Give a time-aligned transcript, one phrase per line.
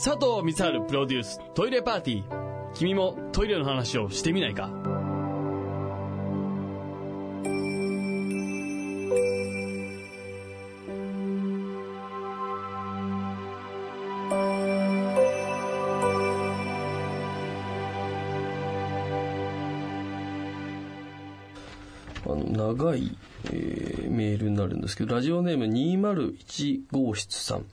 [0.00, 2.72] 佐藤光晴プロデューストイレパーティー。
[2.72, 4.70] 君もトイレの話をしてみないか？
[22.24, 22.36] あの
[22.76, 27.64] 長い、えーメールになるんですけど、ラジオネーム201号室さん。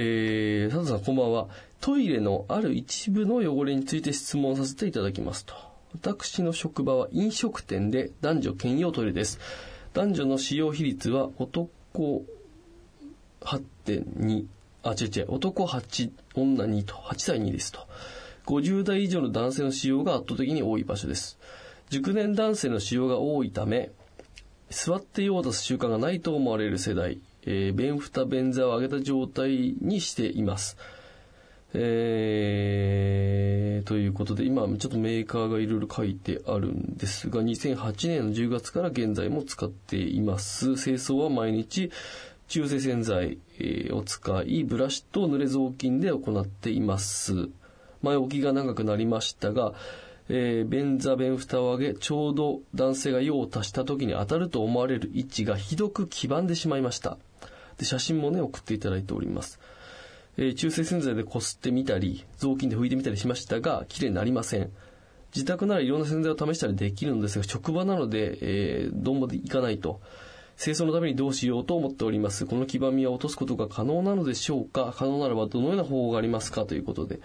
[0.00, 1.48] えー、佐藤さんこんばんは。
[1.80, 5.54] トイレのある一部の汚れについて質問させていただきますと。
[5.92, 9.40] 私の職場は飲食店で男女兼用トイレです。
[9.94, 12.24] 男女の使用比率は男
[13.40, 14.44] 8.2、
[14.84, 17.80] あ、違う違う、男8、女2と、8対2ですと。
[18.46, 21.40] 50代以上の男性の使用が圧倒的に多い場所です。
[21.90, 23.90] 熟年男性の使用が多いため、
[24.70, 30.76] 座って用を出す習慣がないと思われる世代、えー、便蓋、便座を上げた状態にしています。
[31.74, 40.76] えー、ということで、今ちょっとメーカーがいろいろ書いてあるんですが、2008年の10月から現在も使っています。
[40.82, 41.90] 清掃は毎日、
[42.48, 43.38] 中性洗剤
[43.90, 47.50] を使い、ブラシと濡れ雑巾で行っています。
[48.02, 49.74] 前置きが長くなりましたが、
[50.30, 57.18] えー便座便蓋を上げ、ちょうど男性が用を足した時に当たると思われる位置がひどく黄ばんでしまいました。
[57.78, 59.58] で写真もね、送っていただいております。
[60.36, 64.70] えー中性洗剤でこすってみたり、雑巾で拭いてみたりしましたが、綺麗になりません。
[65.34, 70.00] 自宅ならいろんな洗剤を試したりできるんですが、職場なので、えーどうもいかないと。
[70.60, 72.44] 清掃のためにどうしようと思っております。
[72.44, 74.92] この黄ばみは落とすことが可能なのでしょうか？
[74.96, 76.64] 可能ならばどのような方法がありますか？
[76.64, 77.20] ということで。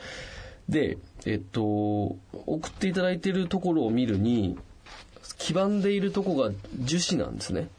[0.69, 4.55] で、えっと、送っていただいているところを見るに、
[5.39, 7.69] 黄ばんでいるとこが樹脂なんですね。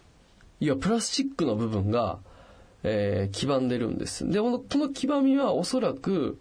[0.58, 2.18] いや、プラスチックの部分が、
[2.84, 4.30] えー黄ばんでるんです。
[4.30, 6.38] で、このこの黄ばみはおそらく、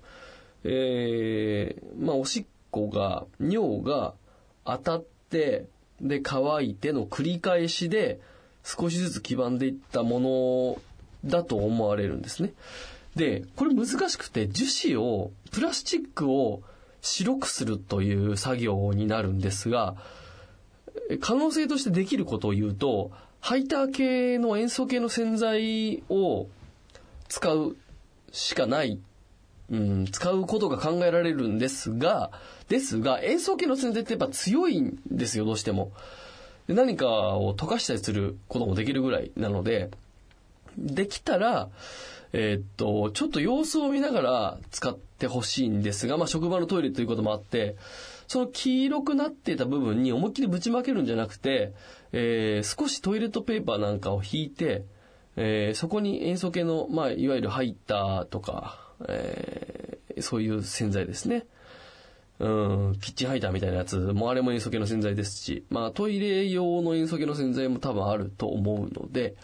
[0.64, 4.14] えーまあ、おしっこが、尿が
[4.66, 5.66] 当たって、
[6.02, 8.20] で、乾いての繰り返しで、
[8.64, 10.78] 少しずつ黄ばんでいったも
[11.24, 12.54] のだと思われるんですね。
[13.16, 16.62] で、これ難しくて、樹脂を、プラスチックを
[17.02, 19.96] 白くするという作業になるんですが、
[21.20, 23.12] 可能性としてできることを言うと、
[23.44, 26.48] ハイター系の塩素系の洗剤を
[27.28, 27.76] 使う
[28.32, 29.02] しかない、
[29.70, 32.32] うん、使うことが考えられるんですが、
[32.70, 35.92] ですが、塩素系の洗剤ってやっぱ強いんですよ、どうしても。
[36.70, 39.92] 何かを溶かしたりすることもできるぐらいなので、
[40.78, 41.68] できたら、
[42.32, 47.76] えーっと、ちょっと様子を見ながら使ってほしいんですが、まあ、職場のトイレということもあって、
[48.34, 51.74] その黄色くなっていた部分に思いっきりぶちまけるんじゃなくて、
[52.14, 54.86] えー少しトイレットペーパーなんかを引いて、
[55.36, 61.46] えーそこに塩素系の、まあ、いわゆるハイターとか、えーそういう洗剤ですね。
[62.40, 62.48] う
[62.92, 69.36] ん、キッチンハイターみたいなやつもあれも塩素系の洗剤ですし、まあトイレ用の塩素系の洗剤も多分あると思うので、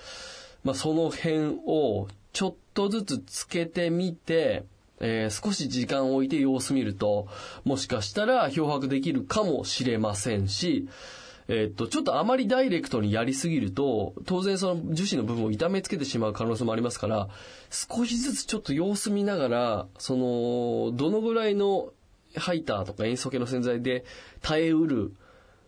[0.64, 4.64] まあその辺をちょっとずつつけてみて、
[5.00, 7.28] えー少し時間を置いて様子見ると、
[7.64, 10.88] もしかしたら漂白できるかもしれませんし、
[11.50, 17.28] えっと、ちょっとあまりダイレクトにやりすぎると、当然その樹脂の部分を痛めつけてしまう可能性もありますから、
[17.72, 21.92] 少しずつちょっと様子見ながら、その、どのぐらいの
[22.36, 24.06] ハイターとか塩素系の洗剤で
[24.42, 25.12] 耐えうる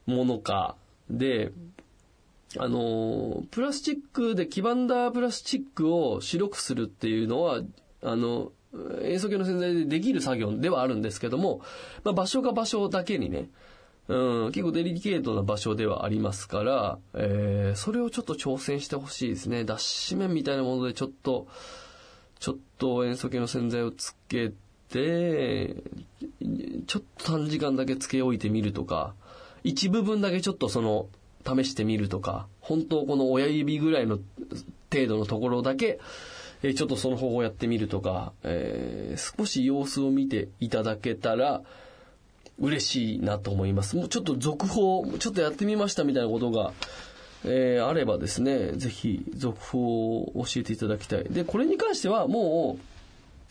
[0.06, 0.76] ものか、
[1.10, 1.52] で、
[2.58, 7.62] あの、プラスチックで黄ばんだプラスチックを白くするっていうのは、
[8.04, 8.52] あの、
[9.04, 11.62] 塩素系の洗剤でできる作業ではあるんですけども、
[12.04, 13.50] まあ、場所が場所だけにね、
[14.08, 19.64] うん、結構デリケートな場所ではありますから、えーそれをちょっと挑戦してほしいですね。
[19.64, 21.48] 脱脂麺みたいなものでちょっと、
[22.40, 24.52] ちょっと塩素系の洗剤をつけ
[24.90, 25.76] て、
[26.88, 29.14] ちょっと短時間だけつけ置いてみるとか、
[29.64, 31.08] 一部分だけちょっとその、
[31.46, 34.20] 試してみるとか、本当この親指ぐらいの
[34.92, 36.00] 程度のところだけ、
[36.64, 41.62] えちょっとその方法をやってみるとか、えー少し様子を見ていただけたら、
[42.60, 43.96] 嬉しいなと思います。
[43.96, 46.74] もうちょっと続報、ちょっとやってみましたみたいなことが、
[47.44, 51.24] えーあればですね、ぜひ続報を教えていただきたい。
[51.26, 52.78] で、これに関してはも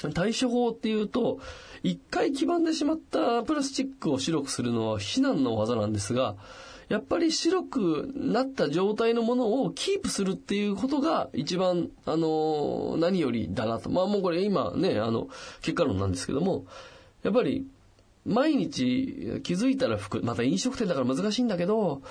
[0.02, 1.40] う、対処法っていうと、
[1.82, 6.36] 一回黄ばんでしまったプラスチックを白くするのは非難の技なんですが、
[6.90, 13.88] やっぱり白くなった状態のものをキープするっていうことが一番、あの、何よりだなと。
[13.90, 15.28] まあもうこれ今ね、あの、
[15.62, 16.66] 結果論なんですけども、
[17.22, 17.64] やっぱり
[18.26, 22.02] 毎日気づいたら服、また飲食店だから難しいんだけど、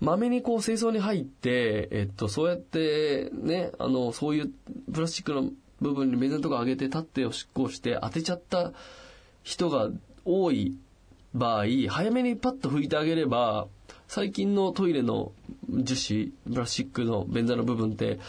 [0.00, 4.52] まめにこう清掃に入って、えっと、そうやってね、あの、そういう
[4.92, 5.50] プラスチックの
[5.80, 8.72] 部分に便座のとこ上げて立っておしっこして当てちゃった
[9.44, 9.90] 人が
[10.24, 10.76] 多い
[11.34, 13.68] 場合、早めにパッと拭いてあげれば、
[14.14, 15.32] 最近のトイレの
[15.68, 18.20] 樹脂、プラスチックの便座の部分って、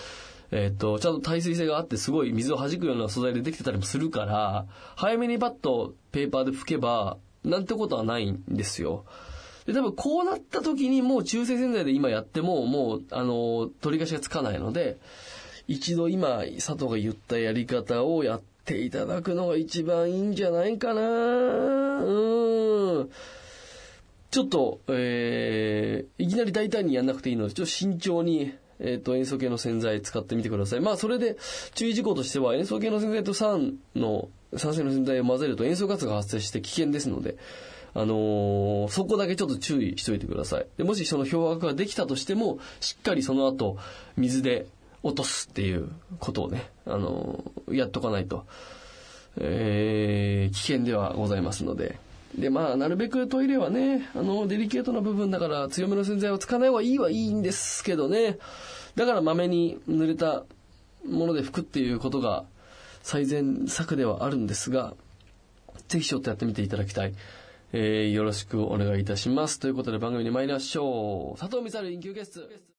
[0.49, 4.65] えっ、と、ちゃんと耐水性があってすごい水を弾くような素材でできてたりもするから、
[4.95, 9.05] 早めにパッとペーパーで拭けば、なんてことはないんですよ。
[9.67, 14.97] で、多分こうなった時にもう中性洗剤で今やっても、もう、あの、取り返しがつかないので、
[15.67, 21.01] 一度今、佐藤が言ったやり方をやっていただくのが一番いいんじゃないかな
[22.01, 23.09] うん。
[24.35, 30.81] ちょっと、えー、いきなり大胆にやんなくていいので、ちょっと慎重に、えっ、と、塩素系の洗剤使ってみてください。
[30.81, 31.37] まあ、それで、
[31.73, 34.27] 注意事項としては、塩素系の洗剤と酸の、
[34.57, 37.37] 酸性の洗剤を混ぜると塩素ガスが発生して危険ですので、
[37.93, 40.67] あのーそこだけちょっと注意しといてください。
[40.75, 43.77] で、もしその氷圧ができたとしても、しっかりその後、
[44.17, 44.65] 水で
[45.01, 45.87] 落とすっていう
[46.19, 48.45] ことをね、あのーやっとかないと、
[49.37, 52.03] えー危険ではございますので。
[52.37, 58.37] で、まあ、なるべくトイレはね、あの、デリケートな部分だから強めの洗剤を使わない方がいいはいいんですけどね。
[58.95, 60.45] だから、まめに濡れた
[61.05, 62.45] もので拭くっていうことが
[63.03, 64.95] 最善策ではあるんですが、
[65.87, 67.13] ぜひちょっとやってみていただきたい。
[67.73, 69.59] えーよろしくお願いいたします。
[69.59, 71.39] ということで番組に参りましょう。
[71.39, 72.74] 佐藤美沙臨休ゲス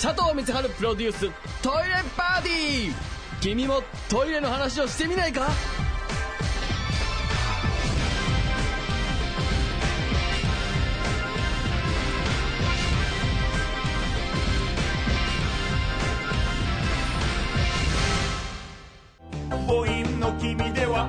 [0.00, 1.30] 佐藤光晴プロデュース
[1.60, 2.92] トイレパーティー。
[3.42, 5.50] 君もトイレの話をしてみないか？
[19.50, 21.08] 母音の君では